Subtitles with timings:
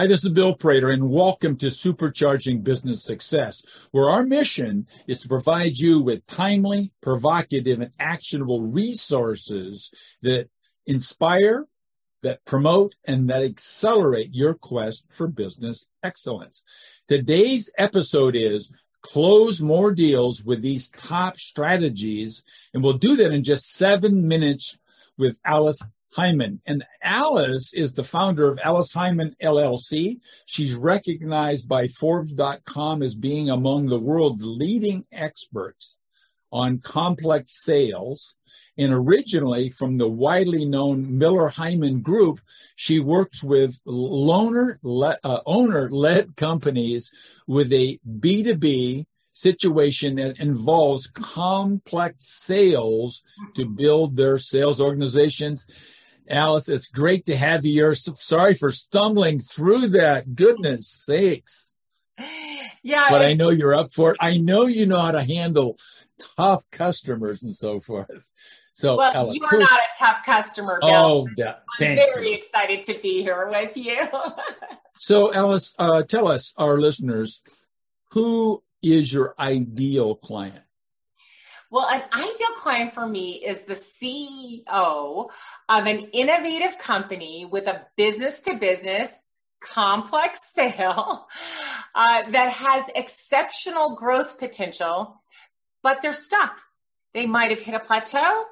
[0.00, 5.18] Hi, this is Bill Prater, and welcome to Supercharging Business Success, where our mission is
[5.18, 9.90] to provide you with timely, provocative, and actionable resources
[10.22, 10.48] that
[10.86, 11.66] inspire,
[12.22, 16.62] that promote, and that accelerate your quest for business excellence.
[17.06, 18.72] Today's episode is
[19.02, 22.42] close more deals with these top strategies,
[22.72, 24.78] and we'll do that in just seven minutes
[25.18, 25.82] with Alice
[26.16, 26.60] Heiman.
[26.66, 30.18] And Alice is the founder of Alice Heiman LLC.
[30.46, 35.96] She's recognized by Forbes.com as being among the world's leading experts
[36.52, 38.34] on complex sales.
[38.76, 42.40] And originally from the widely known Miller Heiman Group,
[42.76, 44.78] she works with loaner,
[45.22, 47.10] uh, owner-led companies
[47.46, 53.22] with a B2B situation that involves complex sales
[53.54, 55.66] to build their sales organizations.
[56.30, 57.94] Alice, it's great to have you here.
[57.94, 60.34] sorry for stumbling through that.
[60.34, 61.72] Goodness sakes.
[62.82, 63.06] Yeah.
[63.10, 64.16] But I know you're up for it.
[64.20, 65.76] I know you know how to handle
[66.36, 68.30] tough customers and so forth.
[68.72, 70.90] So, well, Alice, you are not a tough customer, Bill.
[70.90, 72.36] Oh, that, I'm very you.
[72.36, 73.98] excited to be here with you.
[74.98, 77.42] so, Alice, uh, tell us, our listeners,
[78.12, 80.62] who is your ideal client?
[81.70, 85.30] Well, an ideal client for me is the CEO
[85.68, 89.26] of an innovative company with a business to business
[89.60, 91.26] complex sale
[91.94, 95.22] uh, that has exceptional growth potential,
[95.82, 96.60] but they're stuck.
[97.14, 98.44] They might have hit a plateau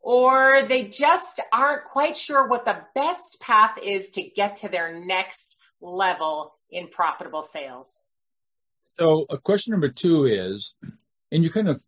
[0.00, 5.04] or they just aren't quite sure what the best path is to get to their
[5.04, 8.04] next level in profitable sales.
[8.98, 10.74] So, a question number two is,
[11.32, 11.84] and you kind of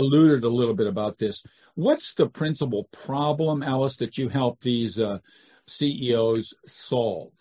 [0.00, 1.42] alluded a little bit about this.
[1.74, 5.18] What's the principal problem, Alice, that you help these uh,
[5.66, 7.32] CEOs solve?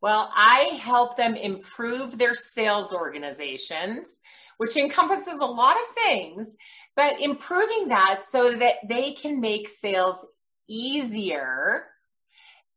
[0.00, 4.20] Well, I help them improve their sales organizations,
[4.58, 6.56] which encompasses a lot of things,
[6.94, 10.24] but improving that so that they can make sales
[10.68, 11.86] easier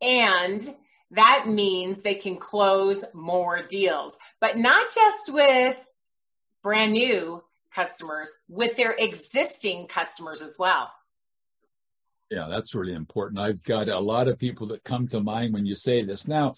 [0.02, 0.76] and
[1.12, 5.78] that means they can close more deals, but not just with
[6.64, 10.92] brand new customers, with their existing customers as well.
[12.30, 13.42] Yeah, that's really important.
[13.42, 16.28] I've got a lot of people that come to mind when you say this.
[16.28, 16.56] Now,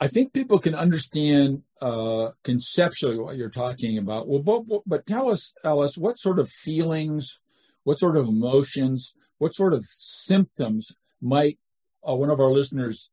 [0.00, 4.28] I think people can understand uh, conceptually what you're talking about.
[4.28, 7.40] Well, but, but tell us, Alice, what sort of feelings,
[7.84, 11.58] what sort of emotions, what sort of symptoms might
[12.06, 13.08] uh, one of our listeners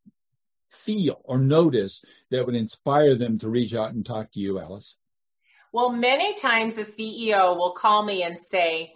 [0.68, 4.96] feel or notice that would inspire them to reach out and talk to you, Alice?
[5.74, 8.92] Well, many times a CEO will call me and say,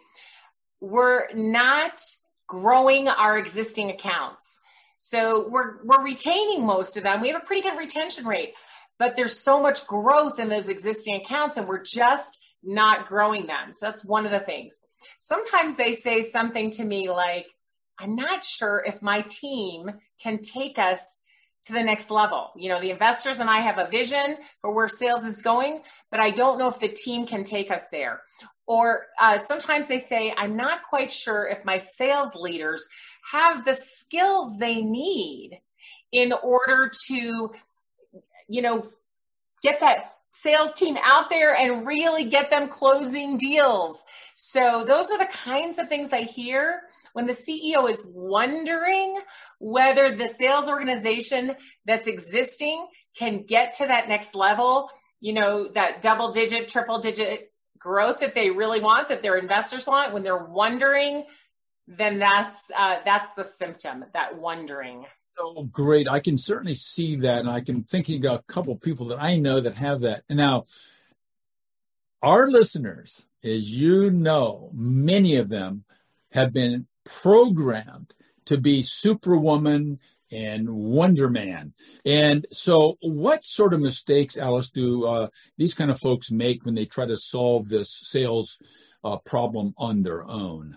[0.80, 2.00] We're not
[2.46, 4.60] growing our existing accounts.
[4.96, 7.20] So we're we're retaining most of them.
[7.20, 8.54] We have a pretty good retention rate,
[8.96, 13.72] but there's so much growth in those existing accounts and we're just not growing them.
[13.72, 14.78] So that's one of the things.
[15.18, 17.48] Sometimes they say something to me like,
[17.98, 19.90] I'm not sure if my team
[20.22, 21.18] can take us
[21.64, 22.50] to the next level.
[22.56, 26.20] You know, the investors and I have a vision for where sales is going, but
[26.20, 28.22] I don't know if the team can take us there.
[28.66, 32.86] Or uh, sometimes they say, I'm not quite sure if my sales leaders
[33.32, 35.60] have the skills they need
[36.12, 37.50] in order to,
[38.48, 38.84] you know,
[39.62, 44.04] get that sales team out there and really get them closing deals.
[44.34, 46.82] So those are the kinds of things I hear
[47.18, 49.18] when the CEO is wondering
[49.58, 52.86] whether the sales organization that's existing
[53.16, 58.36] can get to that next level, you know, that double digit, triple digit growth that
[58.36, 61.24] they really want, that their investors want, when they're wondering,
[61.88, 65.04] then that's uh, that's the symptom, that wondering.
[65.40, 66.06] Oh, great!
[66.08, 69.38] I can certainly see that, and I can thinking of a couple people that I
[69.38, 70.22] know that have that.
[70.28, 70.66] And Now,
[72.22, 75.82] our listeners, as you know, many of them
[76.32, 76.86] have been
[77.22, 78.14] programmed
[78.46, 79.98] to be Superwoman
[80.30, 81.72] and Wonder Man.
[82.04, 86.74] And so, what sort of mistakes, Alice, do uh, these kind of folks make when
[86.74, 88.58] they try to solve this sales
[89.04, 90.76] uh, problem on their own?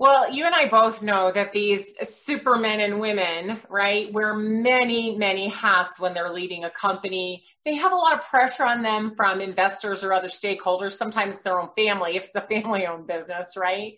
[0.00, 5.48] Well, you and I both know that these supermen and women, right, wear many, many
[5.48, 7.44] hats when they're leading a company.
[7.64, 11.58] They have a lot of pressure on them from investors or other stakeholders, sometimes their
[11.60, 13.94] own family, if it's a family owned business, right?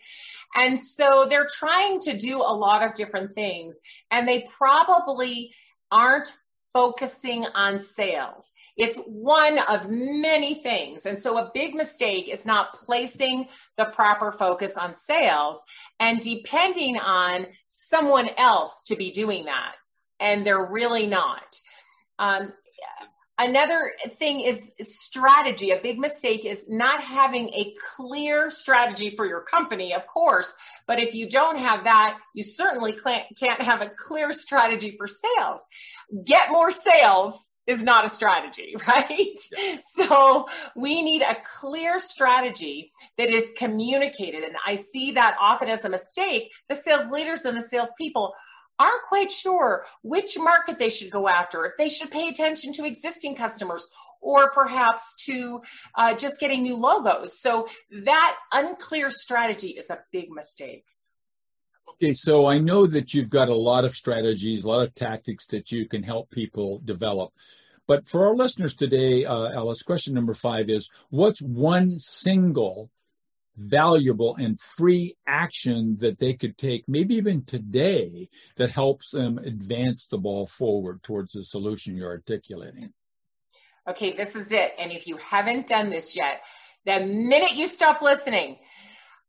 [0.56, 3.78] And so they're trying to do a lot of different things,
[4.10, 5.52] and they probably
[5.92, 6.32] aren't
[6.72, 8.52] focusing on sales.
[8.76, 11.06] It's one of many things.
[11.06, 15.62] And so a big mistake is not placing the proper focus on sales
[15.98, 19.74] and depending on someone else to be doing that.
[20.20, 21.58] And they're really not.
[22.18, 22.52] Um,
[23.40, 25.70] another thing is strategy.
[25.70, 30.54] A big mistake is not having a clear strategy for your company, of course.
[30.86, 32.96] But if you don't have that, you certainly
[33.36, 35.66] can't have a clear strategy for sales.
[36.24, 39.38] Get more sales is not a strategy, right?
[39.80, 40.46] So
[40.76, 44.44] we need a clear strategy that is communicated.
[44.44, 46.52] And I see that often as a mistake.
[46.68, 48.34] The sales leaders and the salespeople
[48.80, 52.84] aren't quite sure which market they should go after, if they should pay attention to
[52.84, 53.86] existing customers
[54.20, 55.60] or perhaps to
[55.94, 57.40] uh, just getting new logos.
[57.40, 57.68] So
[58.04, 60.84] that unclear strategy is a big mistake.
[61.90, 65.46] Okay, so I know that you've got a lot of strategies, a lot of tactics
[65.46, 67.32] that you can help people develop.
[67.86, 72.90] But for our listeners today, uh, Alice, question number five is what's one single
[73.60, 80.06] valuable and free action that they could take, maybe even today, that helps them advance
[80.06, 82.92] the ball forward towards the solution you're articulating?
[83.88, 84.72] Okay, this is it.
[84.78, 86.42] And if you haven't done this yet,
[86.86, 88.58] the minute you stop listening,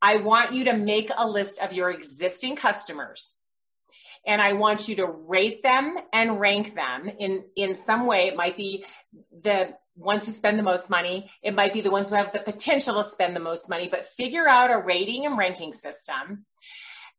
[0.01, 3.40] I want you to make a list of your existing customers.
[4.25, 8.27] And I want you to rate them and rank them in, in some way.
[8.27, 8.85] It might be
[9.41, 11.29] the ones who spend the most money.
[11.41, 14.06] It might be the ones who have the potential to spend the most money, but
[14.06, 16.45] figure out a rating and ranking system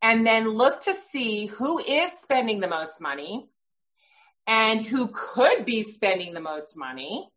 [0.03, 3.49] and then look to see who is spending the most money
[4.47, 7.31] and who could be spending the most money.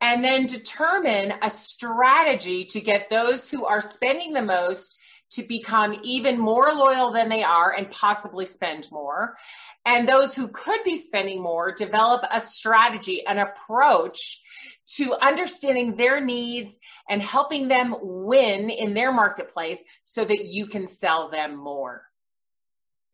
[0.00, 4.97] And then determine a strategy to get those who are spending the most
[5.30, 9.36] to become even more loyal than they are and possibly spend more.
[9.84, 14.40] And those who could be spending more develop a strategy, an approach
[14.94, 16.78] to understanding their needs
[17.08, 22.04] and helping them win in their marketplace so that you can sell them more.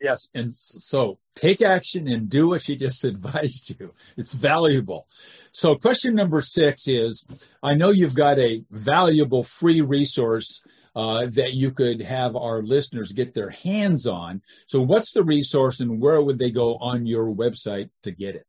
[0.00, 0.28] Yes.
[0.34, 3.94] And so take action and do what she just advised you.
[4.16, 5.06] It's valuable.
[5.50, 7.24] So, question number six is
[7.62, 10.62] I know you've got a valuable free resource
[10.94, 14.42] uh, that you could have our listeners get their hands on.
[14.66, 18.46] So, what's the resource and where would they go on your website to get it?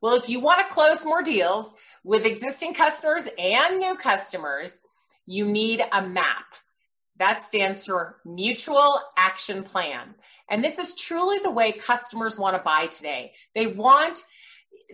[0.00, 1.74] Well, if you want to close more deals
[2.04, 4.80] with existing customers and new customers,
[5.26, 6.46] you need a MAP.
[7.18, 10.14] That stands for Mutual Action Plan.
[10.48, 13.32] And this is truly the way customers want to buy today.
[13.54, 14.20] They want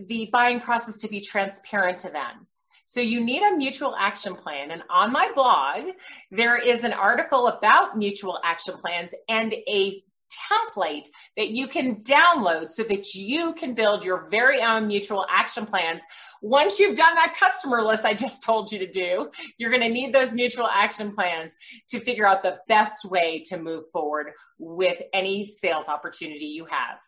[0.07, 2.47] the buying process to be transparent to them.
[2.85, 4.71] So you need a mutual action plan.
[4.71, 5.95] And on my blog,
[6.31, 10.03] there is an article about mutual action plans and a
[10.51, 15.65] template that you can download so that you can build your very own mutual action
[15.65, 16.03] plans.
[16.43, 19.89] Once you've done that customer list I just told you to do, you're going to
[19.89, 21.57] need those mutual action plans
[21.89, 26.99] to figure out the best way to move forward with any sales opportunity you have.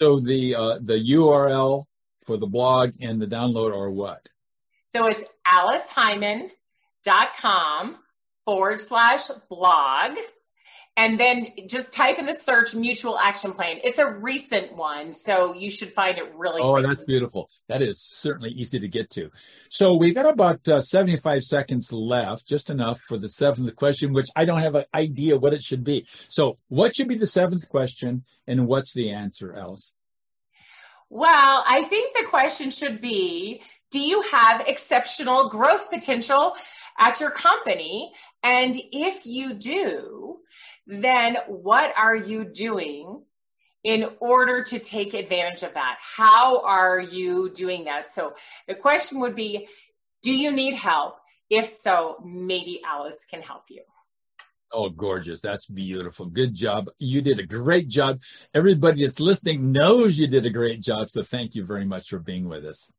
[0.00, 1.84] So the uh, the URL
[2.24, 4.28] for the blog and the download are what?
[4.94, 7.96] So it's aliceheiman.com
[8.44, 10.18] forward slash blog.
[10.96, 13.78] And then just type in the search mutual action plan.
[13.84, 16.60] It's a recent one, so you should find it really.
[16.60, 16.88] Oh, quickly.
[16.88, 17.48] that's beautiful.
[17.68, 19.30] That is certainly easy to get to.
[19.68, 24.26] So we've got about uh, 75 seconds left, just enough for the seventh question, which
[24.34, 26.04] I don't have an idea what it should be.
[26.26, 29.92] So, what should be the seventh question, and what's the answer, Alice?
[31.10, 36.54] Well, I think the question should be Do you have exceptional growth potential
[36.98, 38.12] at your company?
[38.42, 40.38] And if you do,
[40.86, 43.22] then what are you doing
[43.84, 45.96] in order to take advantage of that?
[46.00, 48.10] How are you doing that?
[48.10, 48.34] So
[48.66, 49.68] the question would be
[50.22, 51.16] Do you need help?
[51.48, 53.82] If so, maybe Alice can help you.
[54.70, 55.40] Oh, gorgeous.
[55.40, 56.26] That's beautiful.
[56.26, 56.90] Good job.
[56.98, 58.20] You did a great job.
[58.52, 61.10] Everybody that's listening knows you did a great job.
[61.10, 62.90] So thank you very much for being with us.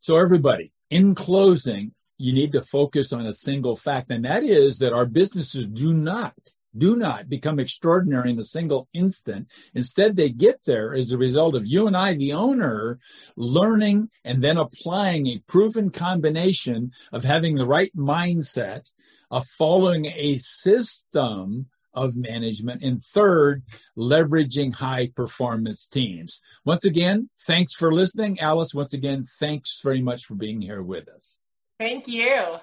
[0.00, 4.78] So, everybody, in closing, you need to focus on a single fact, and that is
[4.78, 6.34] that our businesses do not
[6.76, 9.48] do not become extraordinary in a single instant.
[9.74, 12.98] Instead, they get there as a result of you and I, the owner,
[13.36, 18.90] learning and then applying a proven combination of having the right mindset,
[19.30, 23.62] of following a system of management, and third,
[23.96, 26.40] leveraging high performance teams.
[26.64, 28.38] Once again, thanks for listening.
[28.40, 31.38] Alice, once again, thanks very much for being here with us.
[31.78, 32.58] Thank you.